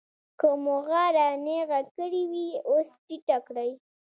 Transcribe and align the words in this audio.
که 0.39 0.49
مو 0.63 0.75
غاړه 0.87 1.27
نېغه 1.45 1.81
کړې 1.95 2.21
وي 2.31 2.49
اوس 2.69 2.89
ټیټه 3.05 3.37
کړئ. 3.47 3.71